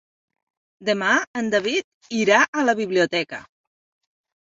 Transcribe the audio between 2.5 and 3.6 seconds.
a la biblioteca.